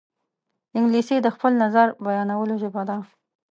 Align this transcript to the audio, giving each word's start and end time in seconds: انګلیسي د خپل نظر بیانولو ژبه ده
انګلیسي 0.77 1.17
د 1.21 1.27
خپل 1.35 1.51
نظر 1.63 1.87
بیانولو 2.05 2.53
ژبه 2.61 2.81
ده 2.89 2.97